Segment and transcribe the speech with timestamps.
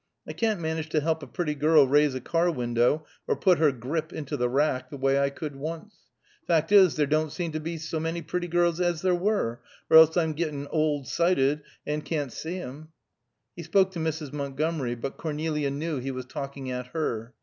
[0.27, 3.71] I can't manage to help a pretty girl raise a car window, or put her
[3.71, 5.95] grip into the rack, the way I could once.
[6.47, 9.61] Fact is, there don't seem to be so many pretty girls as there were,
[9.91, 12.87] or else I'm gettin' old sighted, and can't see 'em."
[13.55, 14.33] He spoke to Mrs.
[14.33, 17.35] Montgomery, but Cornelia knew he was talking at her.